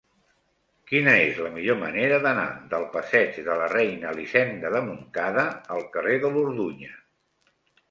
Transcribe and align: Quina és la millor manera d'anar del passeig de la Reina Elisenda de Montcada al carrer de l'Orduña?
Quina 0.91 1.11
és 1.25 1.41
la 1.47 1.51
millor 1.57 1.77
manera 1.81 2.17
d'anar 2.23 2.47
del 2.71 2.87
passeig 2.95 3.37
de 3.51 3.59
la 3.61 3.69
Reina 3.75 4.15
Elisenda 4.15 4.73
de 4.79 4.83
Montcada 4.89 5.47
al 5.79 5.87
carrer 5.95 6.19
de 6.27 6.35
l'Orduña? 6.35 6.93